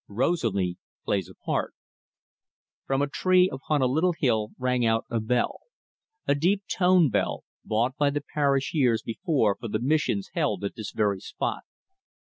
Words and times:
ROSALIE 0.07 0.77
PLAYS 1.05 1.29
A 1.29 1.35
PART 1.35 1.75
From 2.87 3.03
a 3.03 3.07
tree 3.07 3.47
upon 3.53 3.83
a 3.83 3.85
little 3.85 4.13
hill 4.17 4.49
rang 4.57 4.83
out 4.83 5.05
a 5.11 5.19
bell 5.19 5.59
a 6.25 6.33
deep 6.33 6.63
toned 6.67 7.11
bell, 7.11 7.43
bought 7.63 7.95
by 7.97 8.09
the 8.09 8.23
parish 8.33 8.73
years 8.73 9.03
before 9.03 9.55
for 9.59 9.67
the 9.67 9.77
missions 9.79 10.31
held 10.33 10.63
at 10.63 10.73
this 10.75 10.89
very 10.89 11.19
spot. 11.19 11.61